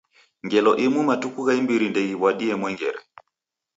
Ngelo 0.45 0.71
imu 0.85 0.99
matuku 1.09 1.39
gha 1.45 1.53
imbiri 1.61 1.85
ndeghiw'adie 1.91 2.53
mwengere. 2.59 2.99